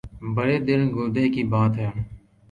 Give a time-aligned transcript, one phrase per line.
[0.35, 1.89] بڑے دل گردے کی بات ہے۔